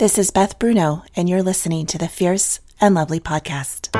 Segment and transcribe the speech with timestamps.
[0.00, 3.94] This is Beth Bruno, and you're listening to the Fierce and Lovely podcast.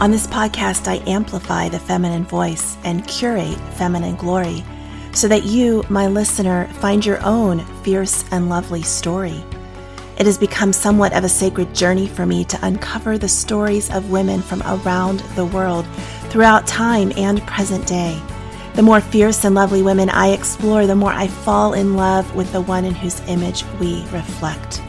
[0.00, 4.64] On this podcast, I amplify the feminine voice and curate feminine glory
[5.12, 9.44] so that you, my listener, find your own fierce and lovely story.
[10.22, 14.12] It has become somewhat of a sacred journey for me to uncover the stories of
[14.12, 15.84] women from around the world
[16.28, 18.22] throughout time and present day.
[18.76, 22.52] The more fierce and lovely women I explore, the more I fall in love with
[22.52, 24.80] the one in whose image we reflect.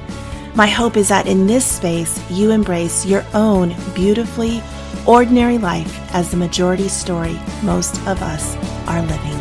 [0.53, 4.61] My hope is that in this space, you embrace your own beautifully
[5.07, 8.55] ordinary life as the majority story most of us
[8.87, 9.32] are living.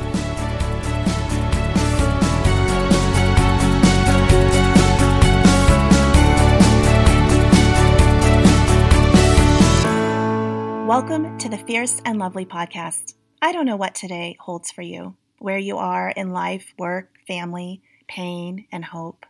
[10.92, 13.14] Welcome to the Fierce and Lovely podcast.
[13.40, 17.80] I don't know what today holds for you, where you are in life, work, family,
[18.08, 19.24] pain, and hope.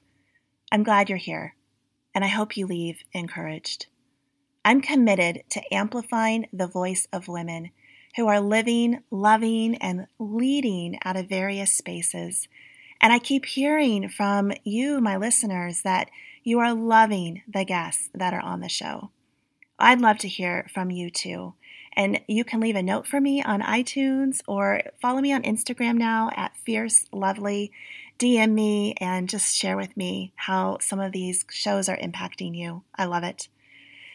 [0.72, 1.54] I'm glad you're here,
[2.16, 3.86] and I hope you leave encouraged.
[4.64, 7.70] I'm committed to amplifying the voice of women
[8.16, 12.48] who are living, loving, and leading out of various spaces.
[13.00, 16.10] And I keep hearing from you, my listeners, that
[16.42, 19.12] you are loving the guests that are on the show.
[19.82, 21.54] I'd love to hear from you too.
[21.94, 25.96] And you can leave a note for me on iTunes or follow me on Instagram
[25.96, 27.72] now at Fierce Lovely.
[28.16, 32.84] DM me and just share with me how some of these shows are impacting you.
[32.94, 33.48] I love it.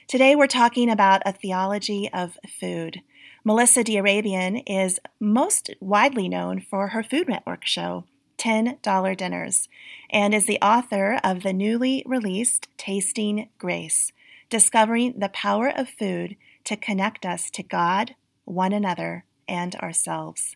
[0.07, 3.01] Today we're talking about a theology of food.
[3.43, 8.05] Melissa d'Arabian is most widely known for her Food Network show,
[8.37, 9.67] $10 Dinners,
[10.09, 14.13] and is the author of the newly released Tasting Grace
[14.49, 20.55] discovering the power of food to connect us to God, one another, and ourselves.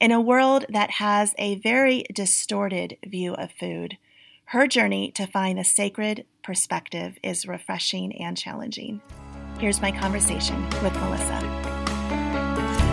[0.00, 3.98] In a world that has a very distorted view of food,
[4.46, 9.00] her journey to find the sacred perspective is refreshing and challenging.
[9.58, 11.89] Here's my conversation with Melissa.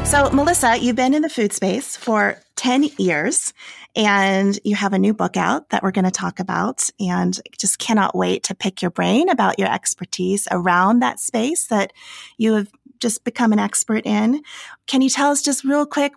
[0.07, 3.53] So, Melissa, you've been in the food space for 10 years
[3.93, 7.77] and you have a new book out that we're going to talk about and just
[7.77, 11.91] cannot wait to pick your brain about your expertise around that space that
[12.37, 12.69] you have
[12.99, 14.41] just become an expert in.
[14.85, 16.13] Can you tell us just real quick?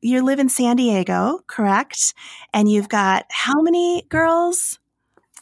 [0.00, 2.14] You live in San Diego, correct?
[2.54, 4.78] And you've got how many girls?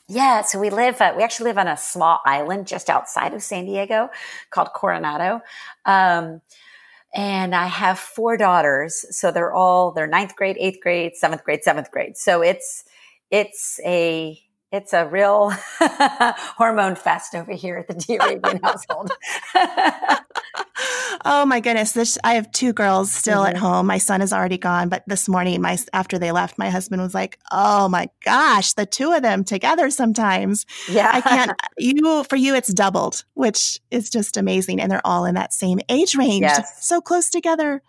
[0.09, 3.45] Yeah, so we live, uh, we actually live on a small island just outside of
[3.45, 4.11] San Diego
[4.51, 5.41] called Coronado.
[5.87, 6.41] Um,
[7.15, 9.05] and I have four daughters.
[9.11, 12.17] So they're all, they're ninth grade, eighth grade, seventh grade, seventh grade.
[12.17, 12.85] So it's,
[13.31, 14.42] it's a,
[14.73, 15.53] it's a real
[16.57, 19.13] hormone fest over here at the d'Arabian household.
[21.27, 21.93] oh my goodness!
[21.93, 23.55] This I have two girls still mm-hmm.
[23.55, 23.87] at home.
[23.87, 27.15] My son is already gone, but this morning, my after they left, my husband was
[27.15, 31.53] like, "Oh my gosh, the two of them together sometimes." Yeah, I can't.
[31.77, 35.81] You for you, it's doubled, which is just amazing, and they're all in that same
[35.91, 36.87] age range, yes.
[36.87, 37.83] so close together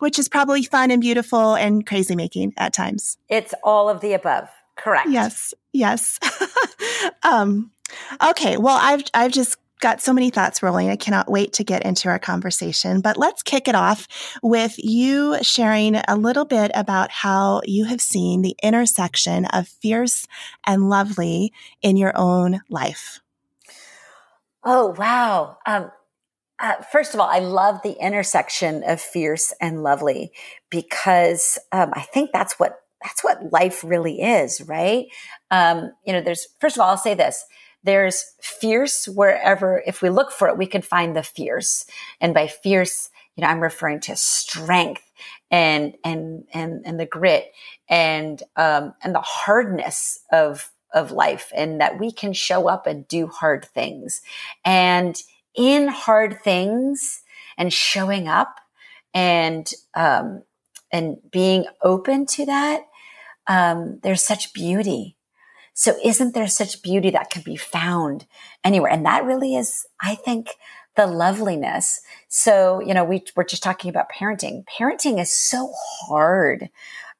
[0.00, 3.16] which is probably fun and beautiful and crazy making at times.
[3.28, 4.48] It's all of the above.
[4.76, 5.08] Correct.
[5.10, 5.54] Yes.
[5.72, 6.18] Yes.
[7.22, 7.70] um,
[8.22, 8.56] okay.
[8.56, 10.88] Well, I've I've just got so many thoughts rolling.
[10.88, 13.02] I cannot wait to get into our conversation.
[13.02, 14.08] But let's kick it off
[14.42, 20.26] with you sharing a little bit about how you have seen the intersection of fierce
[20.66, 21.52] and lovely
[21.82, 23.20] in your own life.
[24.64, 25.58] Oh, wow.
[25.66, 25.90] Um,
[26.58, 30.32] uh, first of all, I love the intersection of fierce and lovely
[30.70, 35.06] because um, I think that's what that's what life really is, right?
[35.50, 37.44] Um, you know, there's, first of all, I'll say this.
[37.84, 41.84] There's fierce wherever, if we look for it, we can find the fierce.
[42.18, 45.02] And by fierce, you know, I'm referring to strength
[45.50, 47.52] and, and, and, and the grit
[47.90, 53.06] and, um, and the hardness of, of life and that we can show up and
[53.06, 54.22] do hard things.
[54.64, 55.14] And
[55.54, 57.22] in hard things
[57.58, 58.60] and showing up
[59.12, 60.42] and, um,
[60.90, 62.82] and being open to that,
[63.46, 65.16] um, there's such beauty.
[65.74, 68.26] So isn't there such beauty that can be found
[68.62, 68.92] anywhere?
[68.92, 70.50] And that really is, I think,
[70.96, 72.00] the loveliness.
[72.28, 74.64] So, you know, we we're just talking about parenting.
[74.66, 76.70] Parenting is so hard.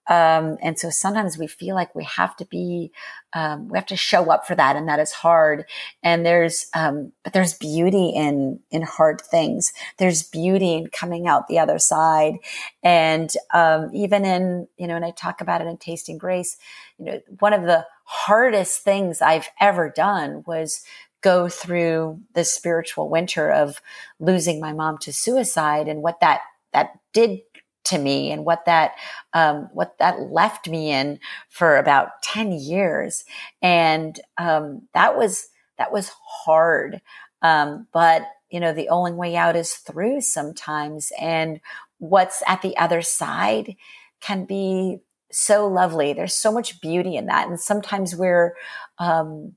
[0.09, 2.93] Um, and so sometimes we feel like we have to be,
[3.33, 5.65] um, we have to show up for that, and that is hard.
[6.03, 9.73] And there's, um, but there's beauty in in hard things.
[9.99, 12.35] There's beauty in coming out the other side,
[12.83, 16.57] and um, even in, you know, and I talk about it in Tasting Grace.
[16.99, 20.85] You know, one of the hardest things I've ever done was
[21.23, 23.81] go through the spiritual winter of
[24.21, 26.43] losing my mom to suicide and what that
[26.73, 27.41] that did
[27.85, 28.93] to me and what that
[29.33, 33.25] um, what that left me in for about 10 years.
[33.63, 35.49] And um, that was
[35.79, 36.13] that was
[36.45, 37.01] hard.
[37.43, 41.13] Um, but you know the only way out is through sometimes.
[41.21, 41.61] And
[41.99, 43.77] what's at the other side
[44.21, 46.13] can be so lovely.
[46.13, 47.49] There's so much beauty in that.
[47.49, 48.55] And sometimes we're
[48.99, 49.55] um,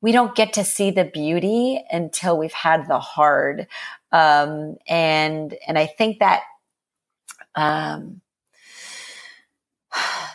[0.00, 3.66] we don't get to see the beauty until we've had the hard.
[4.12, 6.42] Um, and and i think that
[7.56, 8.20] um,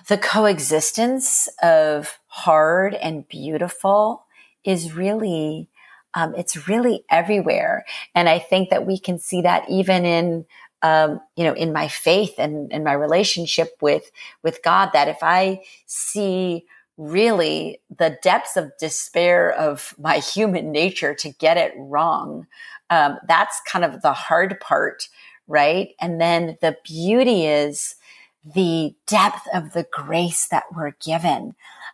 [0.07, 4.25] the coexistence of hard and beautiful
[4.63, 5.69] is really
[6.13, 7.85] um, it's really everywhere.
[8.15, 10.45] And i think that we can see that even in
[10.81, 14.11] um, you know in my faith and in my relationship with
[14.43, 16.65] with god that if i see
[16.97, 22.47] really the depths of despair of my human nature to get it wrong
[22.89, 25.07] um, that's kind of the hard part
[25.51, 25.89] right?
[25.99, 27.95] And then the beauty is
[28.43, 31.53] the depth of the grace that we're given.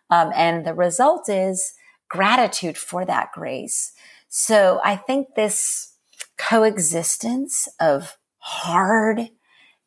[0.09, 1.73] Um, and the result is
[2.09, 3.91] gratitude for that grace.
[4.29, 5.93] So I think this
[6.37, 9.29] coexistence of hard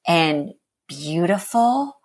[0.06, 0.50] and
[0.88, 1.96] beautiful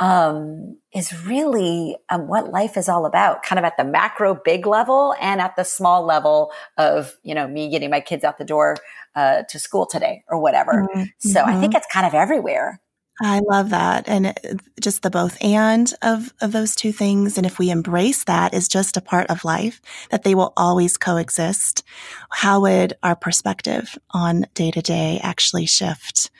[0.00, 4.64] um, is really um, what life is all about, kind of at the macro big
[4.64, 8.44] level and at the small level of, you know, me getting my kids out the
[8.44, 8.76] door
[9.14, 10.88] uh, to school today or whatever.
[10.94, 11.04] Mm-hmm.
[11.18, 11.76] So I think mm-hmm.
[11.76, 12.80] it's kind of everywhere.
[13.20, 14.08] I love that.
[14.08, 14.38] And
[14.80, 17.36] just the both and of, of those two things.
[17.36, 20.96] And if we embrace that as just a part of life, that they will always
[20.96, 21.82] coexist,
[22.30, 26.30] how would our perspective on day to day actually shift?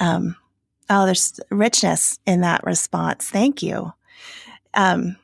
[0.00, 0.36] Um,
[0.90, 3.28] Oh, there's richness in that response.
[3.28, 3.92] Thank you.
[4.74, 5.16] Um,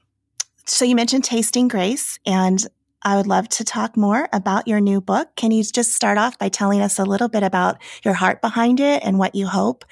[0.65, 2.65] so you mentioned Tasting Grace, and
[3.03, 5.29] I would love to talk more about your new book.
[5.37, 8.81] Can you just start off by telling us a little bit about your heart behind
[8.81, 9.85] it and what you hope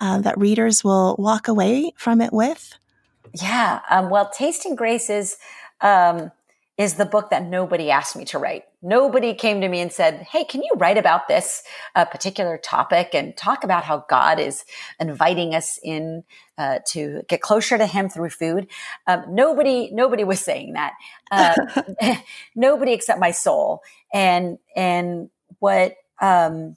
[0.00, 2.76] uh, that readers will walk away from it with?
[3.34, 3.80] Yeah.
[3.90, 5.36] Um, well, Tasting Grace is
[5.80, 6.32] um,
[6.76, 8.64] is the book that nobody asked me to write.
[8.86, 11.64] Nobody came to me and said, Hey, can you write about this
[11.96, 14.64] uh, particular topic and talk about how God is
[15.00, 16.22] inviting us in
[16.56, 18.68] uh, to get closer to Him through food?
[19.08, 20.92] Um, nobody, nobody was saying that.
[21.32, 21.54] Uh,
[22.54, 23.82] nobody except my soul.
[24.14, 26.76] And, and what, um,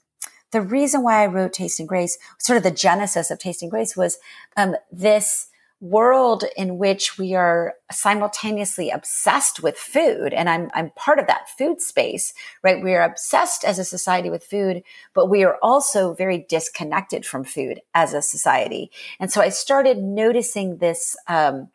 [0.50, 4.18] the reason why I wrote Tasting Grace, sort of the genesis of Tasting Grace was
[4.56, 5.46] um, this
[5.80, 11.48] world in which we are simultaneously obsessed with food and I'm I'm part of that
[11.48, 12.82] food space right?
[12.82, 14.82] We are obsessed as a society with food
[15.14, 18.90] but we are also very disconnected from food as a society.
[19.18, 21.68] And so I started noticing this um,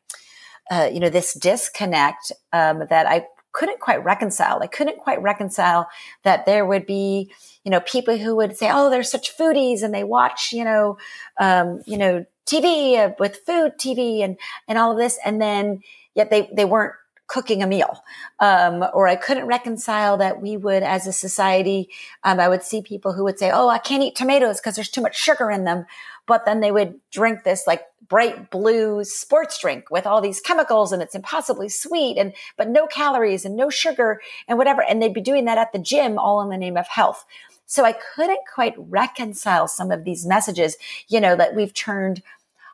[0.69, 4.61] uh, you know this disconnect um, that I couldn't quite reconcile.
[4.61, 5.87] I couldn't quite reconcile
[6.23, 7.31] that there would be
[7.63, 10.97] you know people who would say oh they're such foodies and they watch you know
[11.39, 14.37] um, you know TV uh, with food TV and,
[14.67, 15.17] and all of this.
[15.25, 15.81] And then
[16.13, 16.93] yet they, they weren't
[17.27, 18.03] cooking a meal.
[18.39, 21.89] Um, or I couldn't reconcile that we would, as a society,
[22.23, 24.89] um, I would see people who would say, Oh, I can't eat tomatoes because there's
[24.89, 25.85] too much sugar in them.
[26.27, 30.91] But then they would drink this like bright blue sports drink with all these chemicals
[30.91, 34.83] and it's impossibly sweet and, but no calories and no sugar and whatever.
[34.83, 37.25] And they'd be doing that at the gym all in the name of health.
[37.67, 40.77] So I couldn't quite reconcile some of these messages,
[41.07, 42.21] you know, that we've turned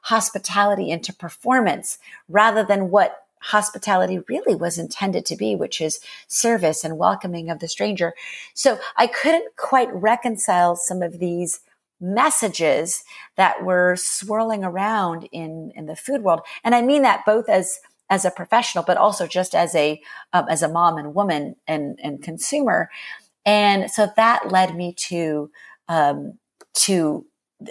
[0.01, 6.83] hospitality into performance rather than what hospitality really was intended to be, which is service
[6.83, 8.13] and welcoming of the stranger.
[8.53, 11.61] So I couldn't quite reconcile some of these
[11.99, 13.03] messages
[13.37, 16.41] that were swirling around in, in the food world.
[16.63, 17.79] And I mean that both as
[18.09, 20.01] as a professional, but also just as a
[20.33, 22.89] um, as a mom and woman and and consumer.
[23.45, 25.49] And so that led me to
[25.87, 26.37] um,
[26.73, 27.25] to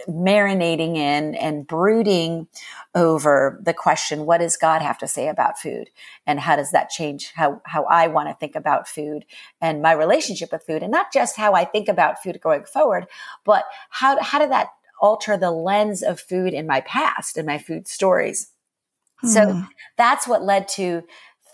[0.09, 2.47] marinating in and brooding
[2.95, 5.91] over the question what does god have to say about food?
[6.27, 9.25] And how does that change how how i want to think about food
[9.61, 10.83] and my relationship with food?
[10.83, 13.07] And not just how i think about food going forward
[13.45, 14.69] but how how did that
[15.01, 18.51] alter the lens of food in my past and my food stories?
[19.25, 19.61] So hmm.
[19.97, 21.03] that's what led to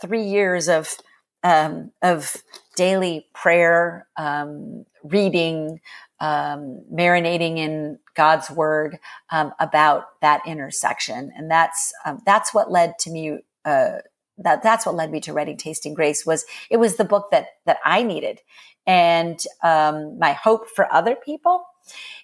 [0.01, 0.95] three years of
[1.43, 2.37] um, of
[2.77, 5.81] daily prayer um, reading
[6.21, 8.99] um, marinating in God's word
[9.31, 13.39] um, about that intersection, and that's um, that's what led to me.
[13.65, 13.99] Uh,
[14.39, 16.27] that that's what led me to writing Tasting Grace.
[16.27, 18.41] Was it was the book that that I needed,
[18.87, 21.65] and um, my hope for other people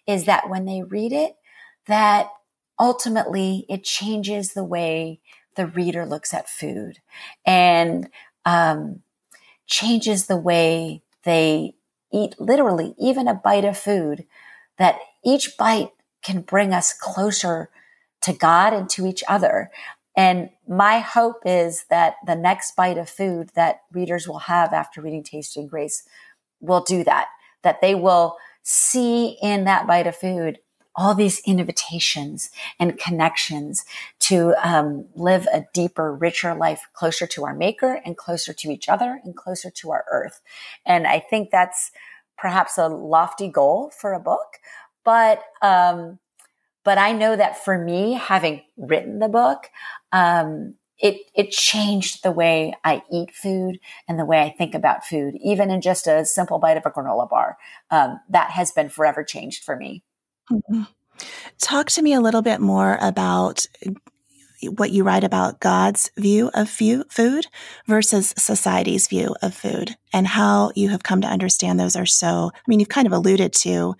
[0.07, 1.37] is that when they read it,
[1.87, 2.31] that
[2.81, 5.21] ultimately it changes the way
[5.55, 6.99] the reader looks at food,
[7.47, 8.09] and
[8.45, 9.03] um,
[9.67, 11.75] changes the way they
[12.13, 14.27] eat literally even a bite of food
[14.79, 15.91] that each bite
[16.23, 17.69] can bring us closer
[18.23, 19.71] to God and to each other.
[20.17, 25.01] And my hope is that the next bite of food that readers will have after
[25.01, 26.05] reading Tasting Grace
[26.61, 27.29] will do that,
[27.63, 30.59] that they will see in that bite of food
[30.95, 33.85] all these invitations and connections
[34.21, 38.89] to um, live a deeper, richer life closer to our maker and closer to each
[38.89, 40.43] other and closer to our earth.
[40.85, 41.91] And I think that's
[42.37, 44.59] perhaps a lofty goal for a book,
[45.05, 46.19] but um,
[46.85, 49.71] but I know that for me, having written the book,
[50.13, 53.79] um, it it changed the way I eat food
[54.09, 56.91] and the way I think about food, even in just a simple bite of a
[56.91, 57.57] granola bar.
[57.91, 60.03] Um, that has been forever changed for me.
[60.51, 60.83] Mm-hmm.
[61.59, 63.67] Talk to me a little bit more about
[64.69, 67.47] what you write about God's view of food
[67.87, 72.51] versus society's view of food and how you have come to understand those are so,
[72.55, 73.95] I mean, you've kind of alluded to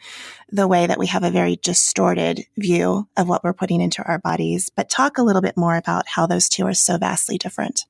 [0.51, 4.19] the way that we have a very distorted view of what we're putting into our
[4.19, 7.87] bodies, but talk a little bit more about how those two are so vastly different.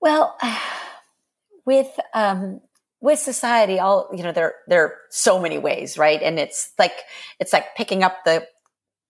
[0.00, 0.36] Well,
[1.64, 2.60] with um,
[3.00, 6.20] with society, all you know, there there are so many ways, right?
[6.22, 6.92] And it's like
[7.38, 8.46] it's like picking up the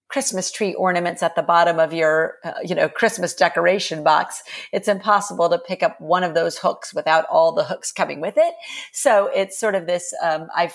[0.09, 4.43] Christmas tree ornaments at the bottom of your, uh, you know, Christmas decoration box.
[4.73, 8.35] It's impossible to pick up one of those hooks without all the hooks coming with
[8.37, 8.55] it.
[8.93, 10.75] So it's sort of this, um, I've,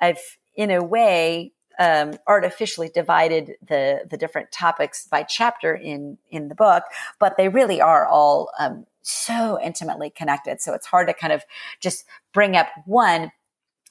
[0.00, 0.20] I've
[0.54, 6.54] in a way, um, artificially divided the, the different topics by chapter in, in the
[6.54, 6.84] book,
[7.18, 10.60] but they really are all, um, so intimately connected.
[10.60, 11.44] So it's hard to kind of
[11.80, 13.30] just bring up one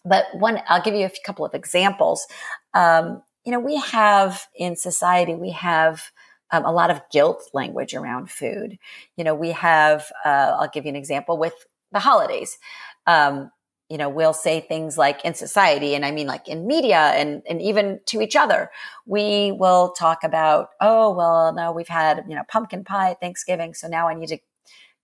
[0.07, 2.27] but one, I'll give you a couple of examples.
[2.73, 6.11] Um, you know, we have in society, we have
[6.51, 8.77] um, a lot of guilt language around food.
[9.17, 11.53] You know, we have, uh, I'll give you an example with
[11.91, 12.57] the holidays.
[13.07, 13.51] Um,
[13.89, 17.43] you know, we'll say things like in society, and I mean like in media and,
[17.47, 18.71] and even to each other,
[19.05, 23.75] we will talk about, oh, well, no, we've had, you know, pumpkin pie at Thanksgiving.
[23.75, 24.39] So now I need to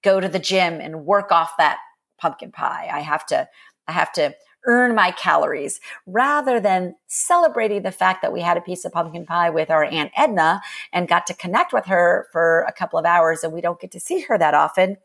[0.03, 1.77] go to the gym and work off that
[2.19, 2.89] pumpkin pie.
[2.91, 3.48] I have to,
[3.88, 4.33] I have to
[4.65, 9.25] earn my calories rather than celebrating the fact that we had a piece of pumpkin
[9.25, 10.62] pie with our Aunt Edna
[10.94, 13.91] and got to connect with her for a couple of hours and we don't get
[13.91, 14.98] to see her that often.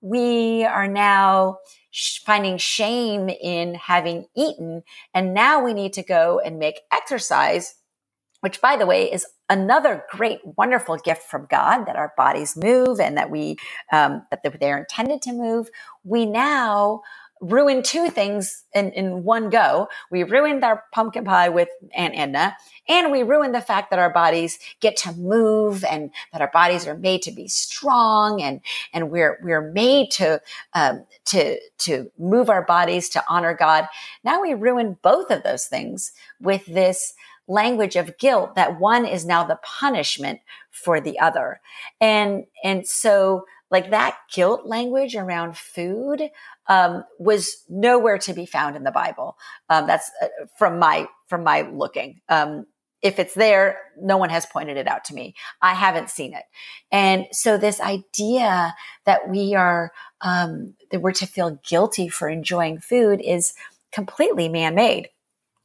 [0.00, 1.58] We are now
[2.24, 4.82] finding shame in having eaten.
[5.14, 7.74] And now we need to go and make exercise,
[8.40, 13.00] which by the way is another great, wonderful gift from God that our bodies move
[13.00, 13.56] and that we,
[13.92, 15.70] um, that they're intended to move.
[16.04, 17.00] We now
[17.40, 19.88] ruined two things in, in one go.
[20.10, 22.56] We ruined our pumpkin pie with Aunt Edna,
[22.88, 26.86] and we ruined the fact that our bodies get to move and that our bodies
[26.86, 28.60] are made to be strong and,
[28.92, 30.40] and we're, we're made to,
[30.74, 33.86] um, to, to move our bodies to honor God.
[34.24, 37.14] Now we ruin both of those things with this
[37.46, 40.40] language of guilt that one is now the punishment
[40.70, 41.60] for the other.
[42.00, 46.30] And, and so like that guilt language around food
[46.68, 49.36] um, was nowhere to be found in the Bible.
[49.68, 52.20] Um, that's uh, from my from my looking.
[52.28, 52.66] Um,
[53.00, 55.34] if it's there, no one has pointed it out to me.
[55.62, 56.44] I haven't seen it,
[56.90, 62.80] and so this idea that we are um, that we're to feel guilty for enjoying
[62.80, 63.54] food is
[63.92, 65.08] completely man made.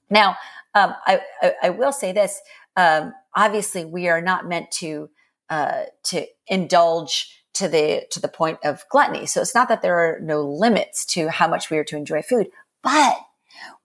[0.10, 0.38] Now,
[0.75, 2.39] um, I, I, I, will say this:
[2.75, 5.10] um, obviously, we are not meant to
[5.50, 9.25] uh, to indulge to the to the point of gluttony.
[9.25, 12.22] So it's not that there are no limits to how much we are to enjoy
[12.22, 12.48] food,
[12.81, 13.17] but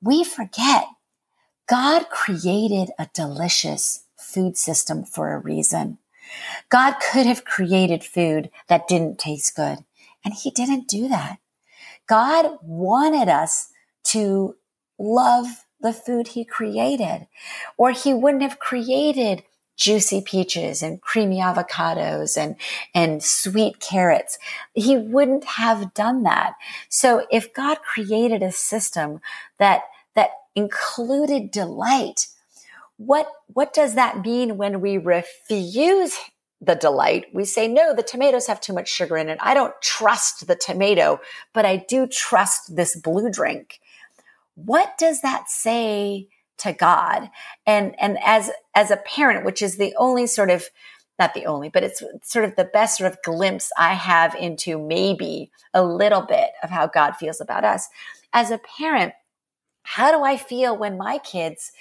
[0.02, 0.86] we forget
[1.68, 5.98] God created a delicious food system for a reason.
[6.68, 9.78] God could have created food that didn't taste good,
[10.24, 11.38] and he didn't do that.
[12.06, 13.68] God wanted us
[14.04, 14.56] to
[14.98, 15.46] love
[15.80, 17.28] the food he created,
[17.76, 19.42] or he wouldn't have created
[19.78, 22.56] juicy peaches and creamy avocados and,
[22.94, 24.36] and sweet carrots.
[24.74, 26.54] He wouldn't have done that.
[26.88, 29.20] So if God created a system
[29.58, 29.82] that,
[30.14, 32.26] that included delight,
[32.96, 36.18] what, what does that mean when we refuse
[36.60, 37.26] the delight?
[37.32, 39.38] We say, no, the tomatoes have too much sugar in it.
[39.40, 41.20] I don't trust the tomato,
[41.54, 43.78] but I do trust this blue drink.
[44.56, 46.26] What does that say
[46.58, 47.30] to God.
[47.66, 50.64] And, and as, as a parent, which is the only sort of,
[51.18, 54.78] not the only, but it's sort of the best sort of glimpse I have into
[54.78, 57.88] maybe a little bit of how God feels about us.
[58.32, 59.14] As a parent,
[59.82, 61.72] how do I feel when my kids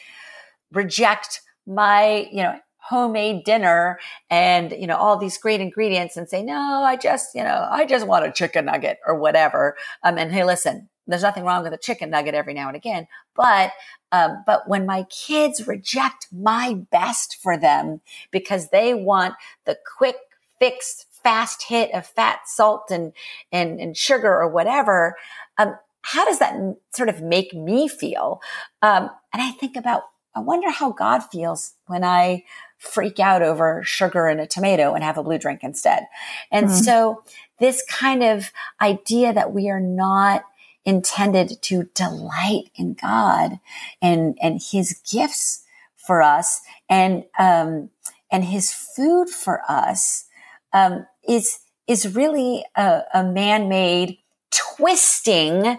[0.72, 6.42] reject my, you know, homemade dinner and, you know, all these great ingredients and say,
[6.42, 9.76] no, I just, you know, I just want a chicken nugget or whatever.
[10.04, 13.08] Um, and hey, listen, there's nothing wrong with a chicken nugget every now and again,
[13.36, 13.72] but
[14.12, 19.36] um, but when my kids reject my best for them because they want
[19.66, 20.16] the quick
[20.60, 23.14] fix, fast hit of fat, salt, and
[23.52, 25.16] and, and sugar or whatever,
[25.58, 26.56] um, how does that
[26.96, 28.42] sort of make me feel?
[28.82, 32.44] Um, and I think about, I wonder how God feels when I
[32.78, 36.08] freak out over sugar and a tomato and have a blue drink instead.
[36.50, 36.82] And mm-hmm.
[36.82, 37.24] so
[37.60, 40.46] this kind of idea that we are not
[40.88, 43.60] intended to delight in God
[44.02, 45.64] and, and his gifts
[45.96, 47.90] for us and, um,
[48.32, 50.26] and his food for us,
[50.72, 54.18] um, is, is really a, a man-made
[54.50, 55.78] twisting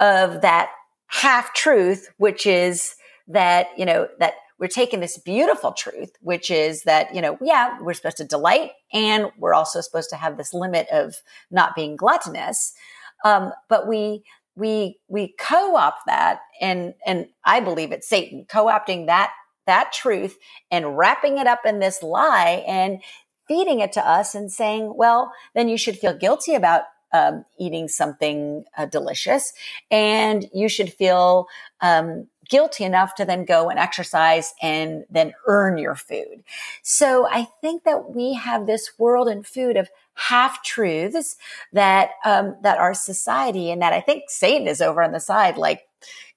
[0.00, 0.70] of that
[1.08, 2.94] half truth, which is
[3.28, 7.78] that, you know, that we're taking this beautiful truth, which is that, you know, yeah,
[7.80, 11.16] we're supposed to delight and we're also supposed to have this limit of
[11.50, 12.74] not being gluttonous.
[13.24, 14.22] Um, but we
[14.56, 19.32] we we co-opt that and and I believe it's Satan co-opting that
[19.66, 20.38] that truth
[20.70, 23.00] and wrapping it up in this lie and
[23.46, 27.88] feeding it to us and saying, well, then you should feel guilty about um, eating
[27.88, 29.52] something uh, delicious,
[29.90, 31.48] and you should feel
[31.80, 36.44] um, guilty enough to then go and exercise and then earn your food.
[36.82, 39.88] So I think that we have this world and food of
[40.20, 41.36] half truths
[41.72, 45.56] that um, that our society and that I think Satan is over on the side,
[45.56, 45.82] like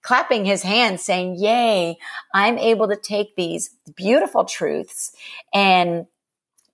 [0.01, 1.97] clapping his hands, saying, "Yay!
[2.33, 5.13] I'm able to take these beautiful truths
[5.53, 6.07] and."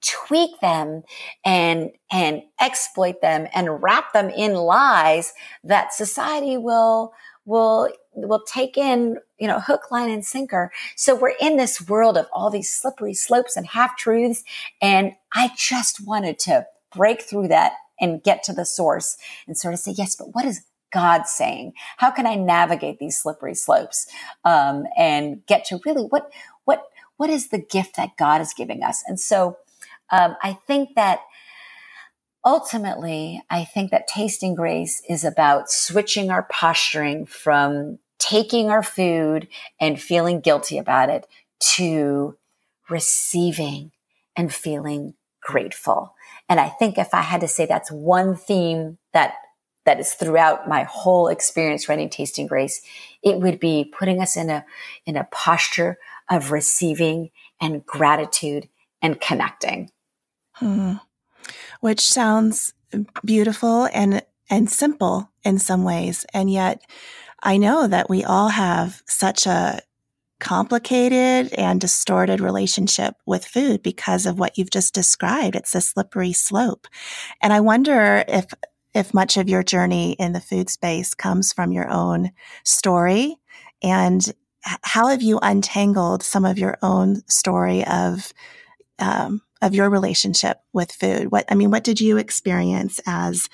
[0.01, 1.03] tweak them
[1.43, 7.11] and and exploit them and wrap them in lies that society will
[7.43, 12.17] will will take in you know hook line and sinker so we're in this world
[12.17, 14.43] of all these slippery slopes and half truths
[14.81, 16.65] and i just wanted to
[16.95, 19.17] break through that and get to the source
[19.47, 21.73] and sort of say, yes, but what is God saying?
[21.97, 24.07] How can I navigate these slippery slopes
[24.43, 26.31] um, and get to really what
[26.65, 26.83] what
[27.17, 29.03] what is the gift that God is giving us?
[29.07, 29.57] And so
[30.09, 31.19] um, I think that
[32.43, 39.47] ultimately, I think that tasting grace is about switching our posturing from taking our food
[39.79, 41.27] and feeling guilty about it
[41.75, 42.37] to
[42.89, 43.91] receiving
[44.35, 46.15] and feeling grateful.
[46.49, 49.35] And I think if I had to say that's one theme that
[49.85, 52.81] that is throughout my whole experience writing Tasting Grace,
[53.23, 54.65] it would be putting us in a
[55.05, 55.97] in a posture
[56.29, 57.31] of receiving
[57.61, 58.67] and gratitude
[59.01, 59.89] and connecting.
[60.53, 60.93] Hmm.
[61.79, 62.73] Which sounds
[63.23, 66.81] beautiful and and simple in some ways, and yet
[67.41, 69.81] I know that we all have such a
[70.39, 75.55] complicated and distorted relationship with food because of what you've just described.
[75.55, 76.87] It's a slippery slope.
[77.41, 78.45] And I wonder if
[78.95, 82.31] if much of your journey in the food space comes from your own
[82.63, 83.35] story
[83.83, 88.33] and how have you untangled some of your own story of
[88.99, 91.31] um, of your relationship with food?
[91.31, 93.49] What I mean, what did you experience as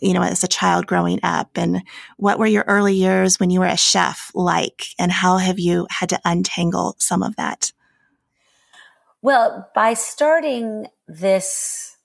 [0.00, 1.50] you know, as a child growing up?
[1.56, 1.82] And
[2.16, 4.86] what were your early years when you were a chef like?
[4.98, 7.72] And how have you had to untangle some of that?
[9.22, 11.96] Well, by starting this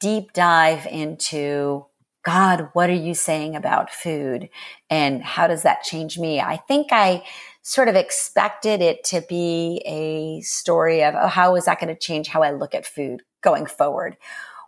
[0.00, 1.86] deep dive into
[2.24, 4.48] God, what are you saying about food?
[4.90, 6.40] And how does that change me?
[6.40, 7.24] I think I
[7.62, 11.98] sort of expected it to be a story of, oh, how is that going to
[11.98, 14.16] change how I look at food going forward?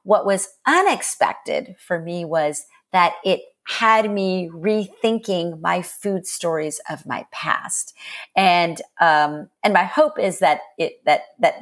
[0.05, 7.07] What was unexpected for me was that it had me rethinking my food stories of
[7.07, 7.95] my past.
[8.37, 11.55] And, um, and my hope is that it, that, that,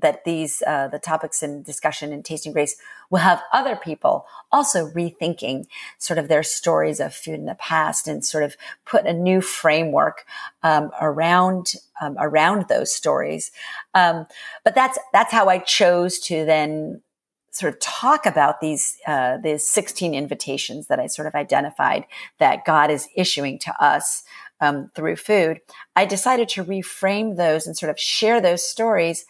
[0.00, 2.76] that these, uh, the topics in discussion and tasting grace
[3.10, 5.66] will have other people also rethinking
[5.98, 9.40] sort of their stories of food in the past and sort of put a new
[9.40, 10.24] framework,
[10.62, 13.50] um, around, um, around those stories.
[13.94, 14.26] Um,
[14.64, 17.02] but that's, that's how I chose to then
[17.58, 22.04] sort of talk about these uh, these 16 invitations that I sort of identified
[22.38, 24.22] that God is issuing to us
[24.60, 25.60] um, through food,
[25.96, 29.24] I decided to reframe those and sort of share those stories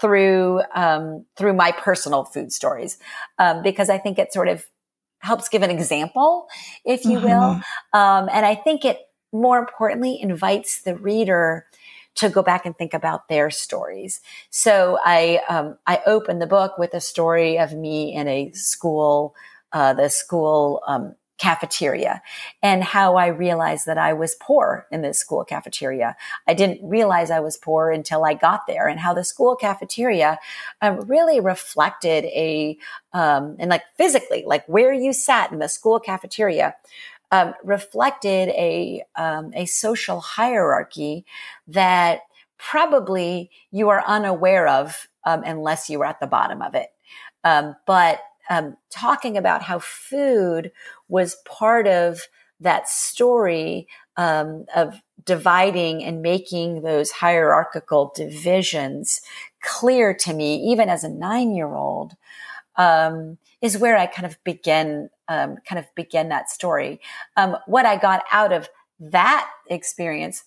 [0.00, 2.98] through um, through my personal food stories
[3.38, 4.64] um, because I think it sort of
[5.20, 6.46] helps give an example,
[6.84, 7.26] if you mm-hmm.
[7.26, 7.50] will,
[7.92, 9.00] um, and I think it
[9.32, 11.66] more importantly invites the reader
[12.18, 14.20] to go back and think about their stories.
[14.50, 19.34] So I um, I opened the book with a story of me in a school,
[19.72, 22.20] uh, the school um, cafeteria
[22.62, 26.16] and how I realized that I was poor in the school cafeteria.
[26.48, 30.38] I didn't realize I was poor until I got there and how the school cafeteria
[30.82, 32.76] um, really reflected a,
[33.12, 36.74] um, and like physically, like where you sat in the school cafeteria.
[37.30, 41.26] Um, reflected a um, a social hierarchy
[41.66, 42.20] that
[42.58, 46.88] probably you are unaware of um, unless you were at the bottom of it.
[47.44, 50.72] Um, but um, talking about how food
[51.08, 52.22] was part of
[52.60, 53.86] that story
[54.16, 59.20] um, of dividing and making those hierarchical divisions
[59.62, 62.16] clear to me, even as a nine year old,
[62.76, 67.00] um, is where I kind of begin, um, kind of begin that story.
[67.36, 68.68] Um, what I got out of
[69.00, 70.44] that experience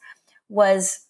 [0.50, 1.06] was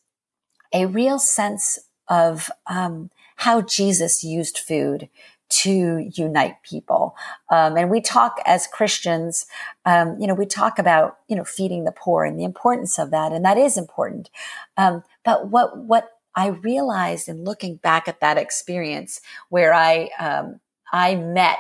[0.74, 5.10] a real sense of um, how Jesus used food
[5.50, 7.16] to unite people.
[7.50, 9.46] Um, and we talk as Christians,
[9.86, 13.12] um, you know, we talk about, you know, feeding the poor and the importance of
[13.12, 13.34] that.
[13.34, 14.30] And that is important.
[14.78, 20.62] Um, but what, what I realized in looking back at that experience where I, um,
[20.94, 21.58] I met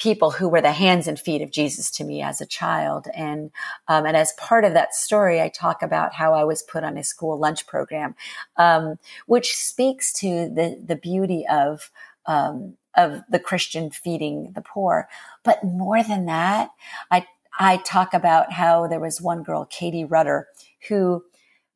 [0.00, 3.06] people who were the hands and feet of Jesus to me as a child.
[3.14, 3.50] And,
[3.86, 6.96] um, and as part of that story, I talk about how I was put on
[6.96, 8.16] a school lunch program,
[8.56, 11.90] um, which speaks to the, the beauty of,
[12.26, 15.06] um, of the Christian feeding the poor.
[15.44, 16.70] But more than that,
[17.10, 17.26] I,
[17.58, 20.48] I talk about how there was one girl, Katie Rudder,
[20.88, 21.24] who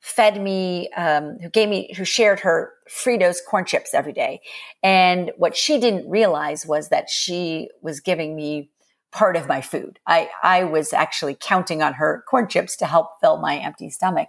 [0.04, 4.42] fed me, um, who gave me, who shared her Fritos corn chips every day.
[4.82, 8.68] And what she didn't realize was that she was giving me
[9.12, 9.98] part of my food.
[10.06, 14.28] I, I was actually counting on her corn chips to help fill my empty stomach.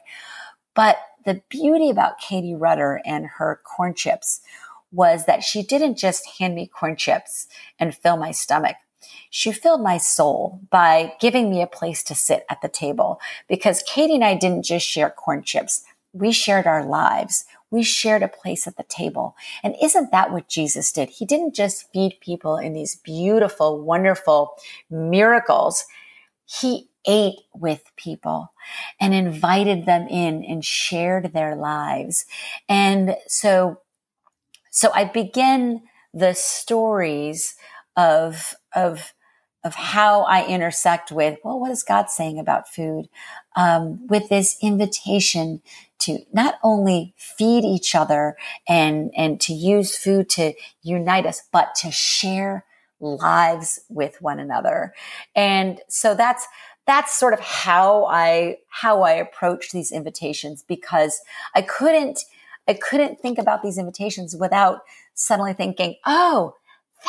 [0.76, 4.40] But the beauty about Katie Rudder and her corn chips
[4.94, 8.78] was that she didn't just hand me corn chips and fill my stomach.
[9.30, 13.84] She filled my soul by giving me a place to sit at the table because
[13.84, 15.84] Katie and I didn't just share corn chips.
[16.14, 17.46] We shared our lives.
[17.72, 19.36] We shared a place at the table.
[19.64, 21.10] And isn't that what Jesus did?
[21.10, 24.56] He didn't just feed people in these beautiful, wonderful
[24.90, 25.86] miracles.
[26.46, 28.54] He ate with people
[29.00, 32.26] and invited them in and shared their lives.
[32.70, 33.80] And so
[34.76, 37.56] so I begin the stories
[37.96, 39.14] of, of,
[39.64, 43.10] of how I intersect with, well, what is God saying about food?
[43.56, 45.62] Um, with this invitation
[46.00, 48.36] to not only feed each other
[48.68, 52.66] and, and to use food to unite us, but to share
[53.00, 54.94] lives with one another.
[55.36, 56.48] And so that's,
[56.86, 61.20] that's sort of how I, how I approach these invitations because
[61.56, 62.20] I couldn't,
[62.68, 64.82] I couldn't think about these invitations without
[65.14, 66.56] suddenly thinking, oh,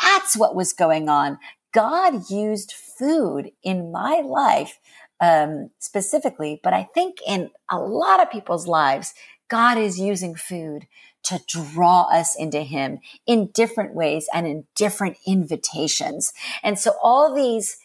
[0.01, 1.39] that's what was going on.
[1.77, 4.79] God used food in my life
[5.19, 9.13] um, specifically, but I think in a lot of people's lives,
[9.47, 10.87] God is using food
[11.25, 16.33] to draw us into Him in different ways and in different invitations.
[16.63, 17.77] And so all these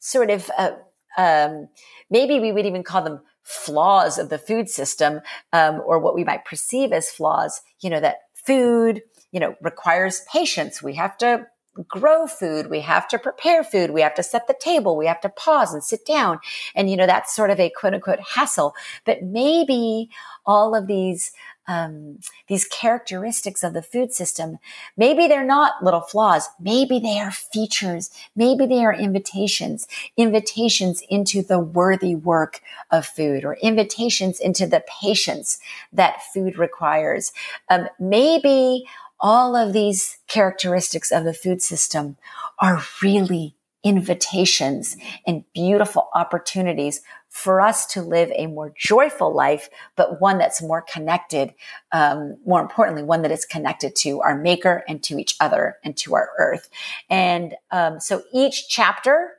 [0.00, 0.72] sort of, uh,
[1.16, 1.68] um,
[2.10, 5.20] maybe we would even call them flaws of the food system,
[5.52, 10.22] um, or what we might perceive as flaws, you know, that food, you know, requires
[10.32, 10.82] patience.
[10.82, 11.46] We have to
[11.88, 12.68] grow food.
[12.68, 13.90] We have to prepare food.
[13.90, 14.96] We have to set the table.
[14.96, 16.40] We have to pause and sit down.
[16.74, 18.74] And, you know, that's sort of a quote unquote hassle.
[19.04, 20.10] But maybe
[20.44, 21.32] all of these
[21.68, 24.58] um, these characteristics of the food system.
[24.96, 26.48] Maybe they're not little flaws.
[26.60, 28.10] Maybe they are features.
[28.36, 32.60] Maybe they are invitations, invitations into the worthy work
[32.90, 35.58] of food or invitations into the patience
[35.92, 37.32] that food requires.
[37.68, 38.84] Um, maybe
[39.20, 42.16] all of these characteristics of the food system
[42.58, 50.20] are really invitations and beautiful opportunities for us to live a more joyful life, but
[50.20, 51.54] one that's more connected,
[51.92, 55.96] um, more importantly, one that is connected to our maker and to each other and
[55.96, 56.68] to our earth.
[57.08, 59.34] And um, so each chapter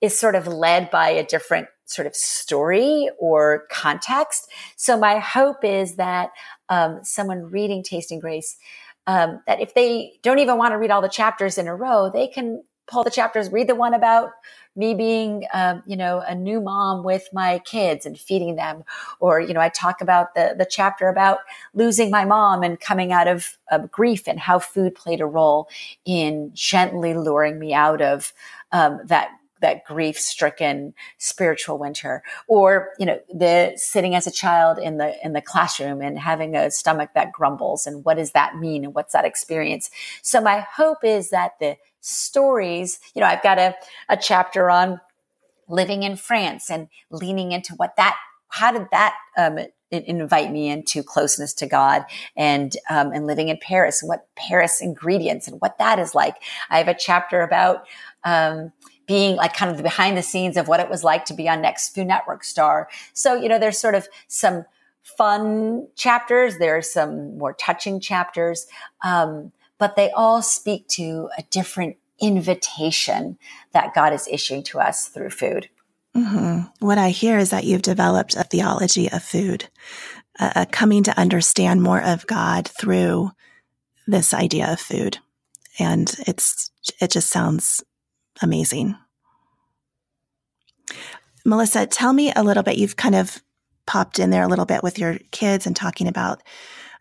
[0.00, 4.48] is sort of led by a different sort of story or context.
[4.76, 6.30] So my hope is that
[6.68, 8.56] um, someone reading Tasting Grace,
[9.06, 12.10] um, that if they don't even want to read all the chapters in a row,
[12.12, 14.30] they can pull the chapters, read the one about
[14.76, 18.84] me being, um, you know, a new mom with my kids and feeding them.
[19.18, 21.38] Or, you know, I talk about the, the chapter about
[21.74, 25.68] losing my mom and coming out of, of grief and how food played a role
[26.04, 28.32] in gently luring me out of
[28.72, 34.78] um, that that grief stricken spiritual winter or you know the sitting as a child
[34.78, 38.56] in the in the classroom and having a stomach that grumbles and what does that
[38.56, 39.90] mean and what's that experience
[40.22, 42.98] so my hope is that the stories.
[43.14, 43.74] You know, I've got a,
[44.08, 45.00] a chapter on
[45.68, 48.16] living in France and leaning into what that,
[48.48, 49.58] how did that, um,
[49.92, 52.04] invite me into closeness to God
[52.36, 56.36] and um, and living in Paris and what Paris ingredients and what that is like.
[56.68, 57.86] I have a chapter about
[58.22, 58.72] um,
[59.10, 61.48] being like kind of the behind the scenes of what it was like to be
[61.48, 62.88] on Next Food Network star.
[63.12, 64.64] So you know, there's sort of some
[65.02, 66.58] fun chapters.
[66.58, 68.68] there's some more touching chapters,
[69.02, 73.36] um, but they all speak to a different invitation
[73.72, 75.68] that God is issuing to us through food.
[76.16, 76.60] Mm-hmm.
[76.78, 79.68] What I hear is that you've developed a theology of food,
[80.38, 83.32] a, a coming to understand more of God through
[84.06, 85.18] this idea of food.
[85.80, 86.70] And it's,
[87.00, 87.82] it just sounds
[88.42, 88.96] amazing.
[91.44, 92.76] Melissa, tell me a little bit.
[92.76, 93.42] You've kind of
[93.86, 96.42] popped in there a little bit with your kids and talking about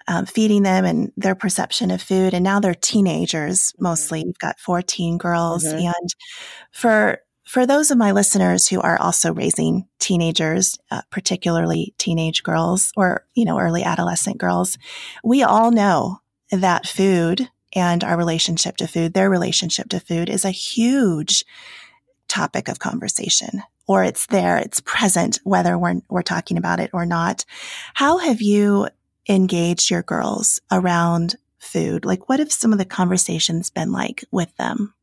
[0.08, 2.34] um, feeding them and their perception of food.
[2.34, 4.24] And now they're teenagers mostly.
[4.26, 5.64] You've got 14 girls.
[5.64, 5.86] Mm-hmm.
[5.86, 6.16] And
[6.72, 12.92] for for those of my listeners who are also raising teenagers, uh, particularly teenage girls
[12.96, 14.78] or, you know, early adolescent girls,
[15.24, 16.20] we all know
[16.52, 21.46] that food and our relationship to food, their relationship to food is a huge
[22.28, 27.06] topic of conversation or it's there, it's present, whether we're, we're talking about it or
[27.06, 27.44] not.
[27.96, 28.88] How have you
[29.28, 32.06] engaged your girls around food?
[32.06, 34.94] Like, what have some of the conversations been like with them?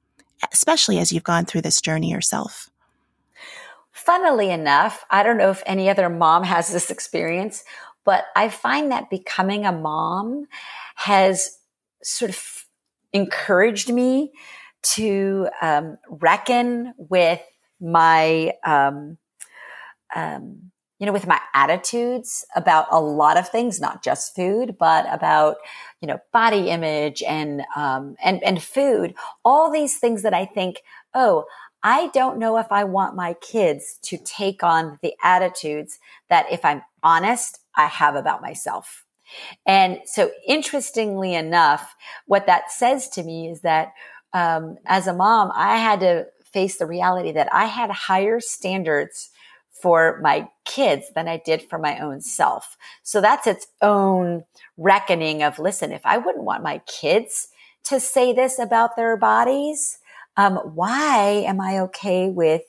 [0.52, 2.70] especially as you've gone through this journey yourself?
[3.92, 7.64] Funnily enough, I don't know if any other mom has this experience,
[8.04, 10.46] but I find that becoming a mom
[10.96, 11.58] has
[12.02, 12.55] sort of
[13.12, 14.32] encouraged me
[14.94, 17.42] to um, reckon with
[17.80, 19.18] my um,
[20.14, 25.06] um, you know, with my attitudes about a lot of things, not just food, but
[25.12, 25.56] about,
[26.00, 29.14] you know, body image and, um, and, and food,
[29.44, 30.80] all these things that I think,
[31.14, 31.44] oh,
[31.82, 35.98] I don't know if I want my kids to take on the attitudes
[36.30, 39.05] that if I'm honest, I have about myself.
[39.66, 41.94] And so interestingly enough,
[42.26, 43.92] what that says to me is that,
[44.32, 49.30] um, as a mom, I had to face the reality that I had higher standards
[49.70, 52.76] for my kids than I did for my own self.
[53.02, 54.44] So that's its own
[54.76, 57.48] reckoning of listen, if I wouldn't want my kids
[57.84, 59.98] to say this about their bodies,
[60.36, 62.62] um, why am I okay with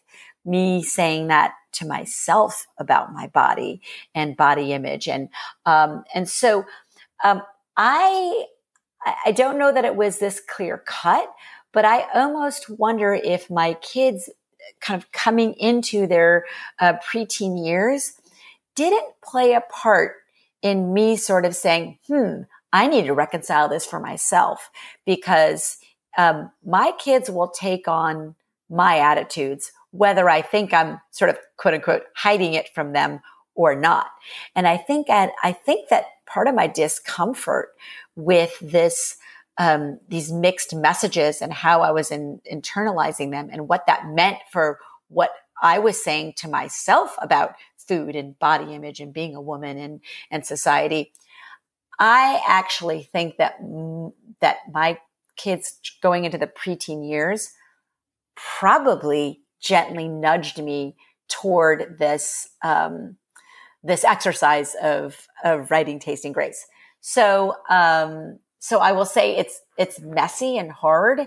[0.48, 3.82] me saying that to myself about my body
[4.16, 5.08] and body image?
[5.08, 5.30] And,
[5.66, 6.66] um, and so,
[7.24, 7.42] um,
[7.76, 8.46] I,
[9.26, 11.32] I don't know that it was this clear cut,
[11.72, 14.30] but I almost wonder if my kids
[14.82, 16.46] kind of coming into their
[16.80, 18.14] uh, preteen years
[18.76, 20.16] didn't play a part
[20.62, 22.42] in me sort of saying, hmm,
[22.74, 24.70] I need to reconcile this for myself
[25.06, 25.78] because
[26.18, 28.36] um, my kids will take on
[28.70, 33.22] my attitudes, whether I think I'm sort of quote unquote hiding it from them
[33.56, 34.08] or not.
[34.56, 37.70] And I think I think that part of my discomfort
[38.16, 39.18] with this
[39.58, 44.38] um, these mixed messages and how I was in, internalizing them and what that meant
[44.52, 49.42] for what I was saying to myself about food and body image and being a
[49.42, 51.12] woman and, and society.
[52.00, 53.56] I actually think that,
[54.42, 55.00] that my
[55.36, 57.52] kids going into the preteen years
[58.36, 60.96] probably gently nudged me
[61.28, 63.18] toward this, um,
[63.84, 66.66] this exercise of, of writing tasting grace.
[67.02, 71.22] So, um, so I will say it's it's messy and hard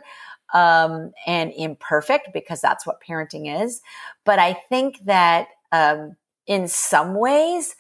[0.53, 3.81] um, and imperfect because that's what parenting is.
[4.25, 6.17] But I think that um,
[6.47, 7.77] in some ways,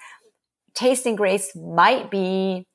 [0.74, 2.66] Tasting Grace might be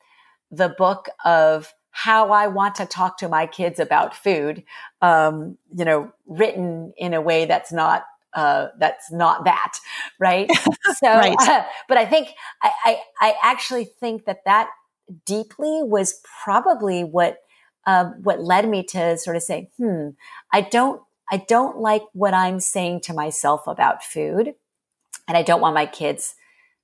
[0.51, 4.65] the book of how I want to talk to my kids about food,
[5.01, 8.03] um, you know, written in a way that's not
[8.33, 9.73] uh, that's not that,
[10.19, 10.49] right?
[10.97, 11.35] So, right.
[11.39, 12.29] Uh, but I think
[12.61, 14.69] I, I, I actually think that that
[15.25, 17.37] deeply was probably what
[17.87, 20.09] um, what led me to sort of say, hmm,
[20.51, 24.53] I don't I don't like what I'm saying to myself about food,
[25.27, 26.35] and I don't want my kids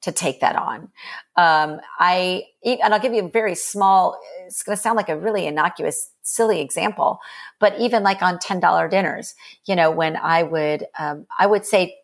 [0.01, 0.89] to take that on.
[1.35, 4.19] Um, I and I'll give you a very small.
[4.45, 7.19] It's going to sound like a really innocuous, silly example,
[7.59, 9.35] but even like on ten dollar dinners,
[9.65, 11.95] you know, when I would um, I would say,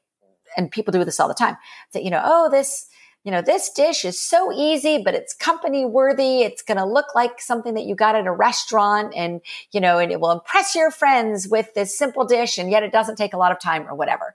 [0.56, 1.58] and people do this all the time,
[1.94, 2.88] that you know, oh this
[3.28, 6.44] you know, this dish is so easy, but it's company worthy.
[6.44, 9.42] It's going to look like something that you got at a restaurant and,
[9.74, 12.58] you know, and it will impress your friends with this simple dish.
[12.58, 14.34] And yet it doesn't take a lot of time or whatever.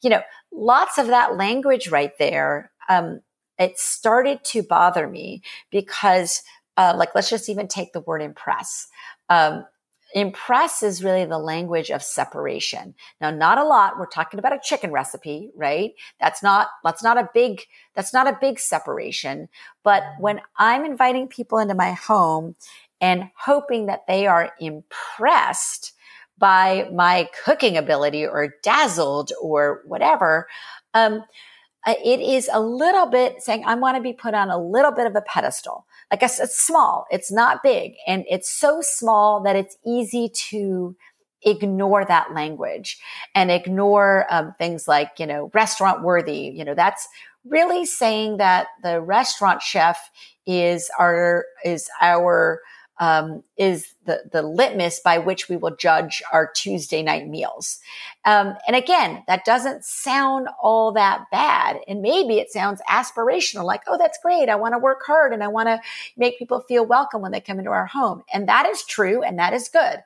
[0.00, 2.71] You know, lots of that language right there.
[2.88, 3.20] Um,
[3.58, 6.42] it started to bother me because,
[6.76, 8.88] uh, like, let's just even take the word impress.
[9.28, 9.64] Um,
[10.14, 12.94] impress is really the language of separation.
[13.20, 13.98] Now, not a lot.
[13.98, 15.92] We're talking about a chicken recipe, right?
[16.20, 17.62] That's not, that's not a big,
[17.94, 19.48] that's not a big separation.
[19.82, 22.56] But when I'm inviting people into my home
[23.00, 25.92] and hoping that they are impressed
[26.38, 30.48] by my cooking ability or dazzled or whatever,
[30.94, 31.24] um,
[31.86, 35.06] it is a little bit saying, I want to be put on a little bit
[35.06, 35.86] of a pedestal.
[36.10, 37.06] I guess it's small.
[37.10, 37.94] It's not big.
[38.06, 40.94] And it's so small that it's easy to
[41.44, 42.98] ignore that language
[43.34, 46.52] and ignore um, things like, you know, restaurant worthy.
[46.54, 47.08] You know, that's
[47.44, 50.10] really saying that the restaurant chef
[50.46, 52.60] is our, is our,
[53.02, 57.80] um, is the, the litmus by which we will judge our Tuesday night meals.
[58.24, 61.80] Um, and again, that doesn't sound all that bad.
[61.88, 64.48] And maybe it sounds aspirational, like, oh, that's great.
[64.48, 65.80] I want to work hard and I want to
[66.16, 68.22] make people feel welcome when they come into our home.
[68.32, 69.98] And that is true and that is good.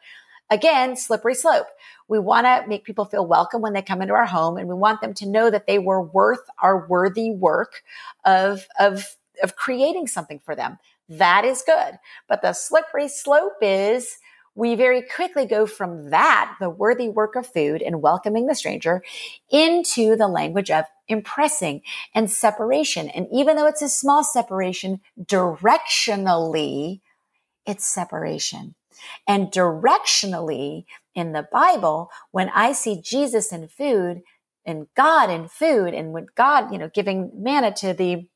[0.48, 1.66] Again, slippery slope.
[2.08, 4.74] We want to make people feel welcome when they come into our home and we
[4.74, 7.82] want them to know that they were worth our worthy work
[8.24, 10.78] of, of, of creating something for them.
[11.08, 11.98] That is good.
[12.28, 14.18] But the slippery slope is
[14.56, 19.02] we very quickly go from that, the worthy work of food and welcoming the stranger
[19.50, 21.82] into the language of impressing
[22.14, 23.10] and separation.
[23.10, 27.00] And even though it's a small separation, directionally,
[27.66, 28.74] it's separation.
[29.28, 34.22] And directionally in the Bible, when I see Jesus in food
[34.64, 38.26] and God in food and when God, you know, giving manna to the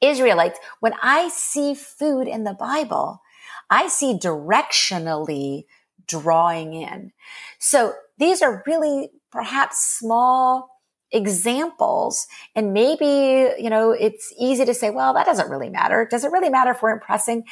[0.00, 3.22] Israelites, when I see food in the Bible,
[3.68, 5.64] I see directionally
[6.06, 7.12] drawing in.
[7.58, 10.80] So these are really perhaps small
[11.12, 12.26] examples.
[12.54, 16.06] And maybe, you know, it's easy to say, well, that doesn't really matter.
[16.08, 17.44] Does it really matter if we're impressing?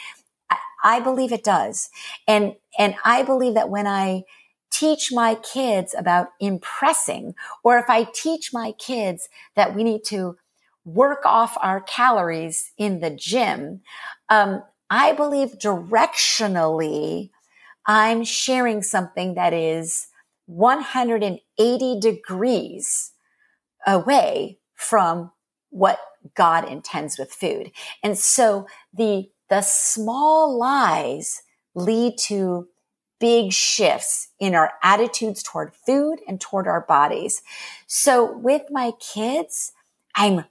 [0.83, 1.91] I, believe it does.
[2.27, 4.23] And, and I believe that when I
[4.71, 7.35] teach my kids about impressing,
[7.65, 10.37] or if I teach my kids that we need to
[10.88, 13.81] work off our calories in the gym,
[14.31, 17.31] um, I believe directionally,
[17.87, 20.09] I'm sharing something that is
[20.46, 23.12] 180 degrees
[23.87, 25.31] away from
[25.70, 25.98] what
[26.35, 27.70] God intends with food.
[28.03, 31.42] And so the, the small lies
[31.74, 32.68] lead to
[33.20, 37.42] big shifts in our attitudes toward food and toward our bodies.
[37.87, 39.72] So with my kids,
[40.14, 40.44] I'm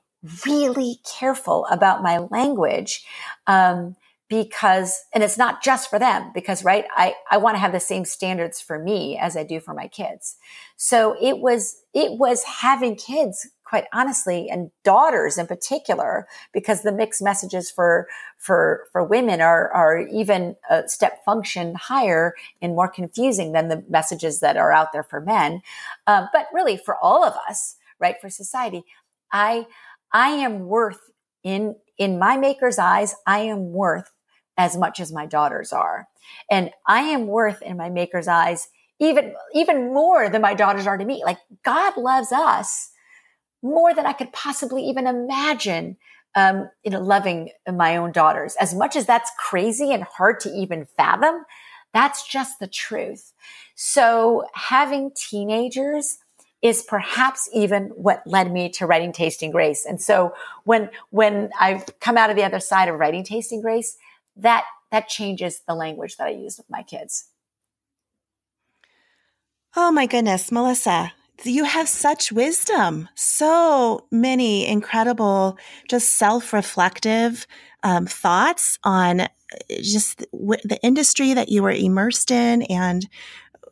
[0.45, 3.05] really careful about my language.
[3.45, 3.95] Um,
[4.29, 7.79] because, and it's not just for them because, right, I, I want to have the
[7.79, 10.35] same standards for me as I do for my kids.
[10.75, 16.91] So it was, it was having kids, quite honestly, and daughters in particular, because the
[16.91, 22.89] mixed messages for, for, for women are, are even a step function higher and more
[22.89, 25.61] confusing than the messages that are out there for men.
[26.05, 28.83] Um, but really for all of us, right, for society,
[29.31, 29.67] I,
[30.13, 30.99] I am worth
[31.43, 34.11] in, in my maker's eyes, I am worth
[34.57, 36.07] as much as my daughters are.
[36.49, 38.67] And I am worth in my maker's eyes
[38.99, 41.23] even, even more than my daughters are to me.
[41.23, 42.89] Like God loves us
[43.61, 45.97] more than I could possibly even imagine,
[46.35, 48.55] um, you know, loving my own daughters.
[48.59, 51.45] As much as that's crazy and hard to even fathom,
[51.93, 53.33] that's just the truth.
[53.75, 56.17] So having teenagers,
[56.61, 59.85] is perhaps even what led me to writing Tasting Grace.
[59.85, 63.97] And so when, when I've come out of the other side of writing Tasting Grace,
[64.35, 67.29] that, that changes the language that I use with my kids.
[69.75, 77.45] Oh my goodness, Melissa, you have such wisdom, so many incredible, just self reflective
[77.83, 79.27] um, thoughts on uh,
[79.81, 83.07] just the industry that you were immersed in and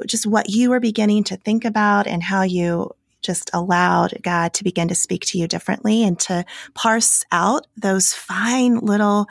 [0.06, 4.64] just what you were beginning to think about and how you just allowed God to
[4.64, 9.28] begin to speak to you differently and to parse out those fine little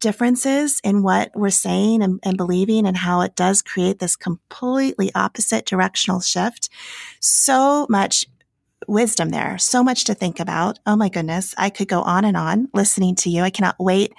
[0.00, 5.10] differences in what we're saying and, and, believing and how it does create this completely
[5.14, 6.68] opposite directional shift.
[7.20, 8.26] So much
[8.86, 10.78] wisdom there, so much to think about.
[10.86, 11.54] Oh my goodness.
[11.58, 13.42] I could go on and on listening to you.
[13.42, 14.12] I cannot wait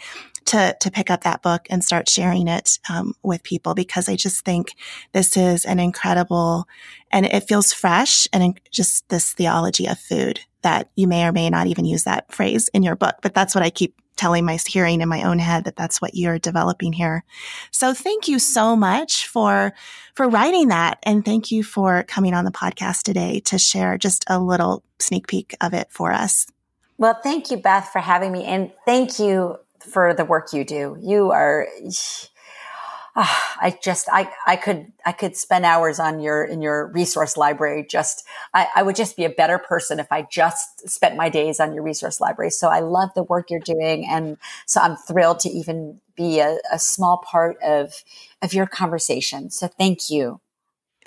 [0.50, 4.16] to to pick up that book and start sharing it um, with people because I
[4.16, 4.76] just think
[5.14, 6.68] this is an incredible
[7.12, 11.50] and it feels fresh and just this theology of food that you may or may
[11.50, 14.58] not even use that phrase in your book, but that's what I keep telling my
[14.68, 17.24] hearing in my own head that that's what you're developing here.
[17.72, 19.74] So thank you so much for
[20.16, 24.26] for writing that and thank you for coming on the podcast today to share just
[24.28, 26.48] a little sneak peek of it for us.
[26.98, 30.98] Well, thank you Beth for having me and thank you for the work you do.
[31.02, 31.68] You are,
[33.16, 37.38] oh, I just, I, I could, I could spend hours on your, in your resource
[37.38, 37.86] library.
[37.90, 41.60] Just, I, I would just be a better person if I just spent my days
[41.60, 42.52] on your resource library.
[42.52, 44.08] So I love the work you're doing.
[44.08, 48.04] And so I'm thrilled to even be a, a small part of,
[48.42, 49.50] of your conversation.
[49.50, 50.40] So thank you.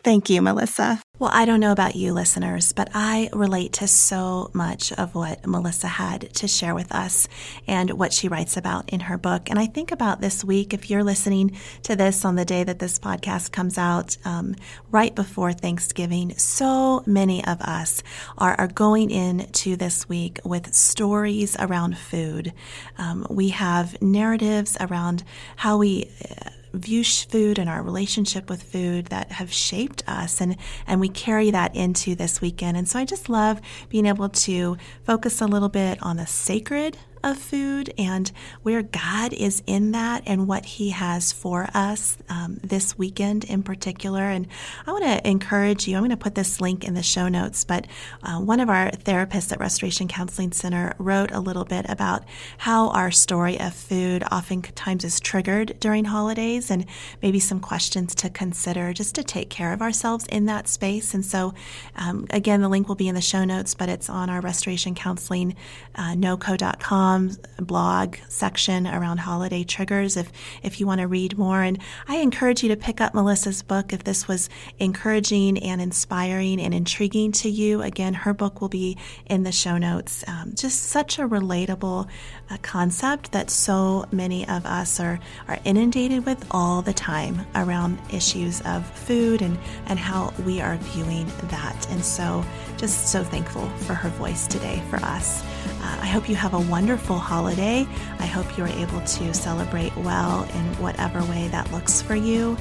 [0.04, 1.00] Thank you, Melissa.
[1.20, 5.46] Well, I don't know about you listeners, but I relate to so much of what
[5.46, 7.28] Melissa had to share with us
[7.68, 9.48] and what she writes about in her book.
[9.48, 12.80] And I think about this week, if you're listening to this on the day that
[12.80, 14.56] this podcast comes out, um,
[14.90, 18.02] right before Thanksgiving, so many of us
[18.36, 22.52] are, are going into this week with stories around food.
[22.98, 25.22] Um, we have narratives around
[25.54, 30.56] how we uh, view food and our relationship with food that have shaped us and
[30.86, 32.76] and we carry that into this weekend.
[32.76, 36.96] And so I just love being able to focus a little bit on the sacred
[37.22, 38.30] of food and
[38.62, 43.62] where God is in that and what He has for us um, this weekend in
[43.62, 44.22] particular.
[44.22, 44.48] And
[44.86, 47.64] I want to encourage you, I'm going to put this link in the show notes,
[47.64, 47.86] but
[48.22, 52.24] uh, one of our therapists at Restoration Counseling Center wrote a little bit about
[52.58, 56.86] how our story of food oftentimes is triggered during holidays and
[57.22, 61.14] maybe some questions to consider just to take care of ourselves in that space.
[61.14, 61.54] And so,
[61.96, 64.94] um, again, the link will be in the show notes, but it's on our Restoration
[64.94, 65.54] Counseling
[65.94, 67.11] uh, noco.com
[67.58, 70.30] blog section around holiday triggers if,
[70.62, 71.62] if you want to read more.
[71.62, 74.48] And I encourage you to pick up Melissa's book if this was
[74.78, 77.82] encouraging and inspiring and intriguing to you.
[77.82, 78.96] Again, her book will be
[79.26, 80.24] in the show notes.
[80.26, 82.08] Um, just such a relatable
[82.50, 87.98] uh, concept that so many of us are, are inundated with all the time around
[88.12, 91.86] issues of food and, and how we are viewing that.
[91.90, 92.44] And so,
[92.82, 95.44] just so thankful for her voice today for us.
[95.44, 97.86] Uh, I hope you have a wonderful holiday.
[98.18, 102.56] I hope you are able to celebrate well in whatever way that looks for you.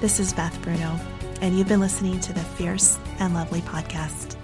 [0.00, 0.98] This is Beth Bruno,
[1.42, 4.39] and you've been listening to the Fierce and Lovely podcast.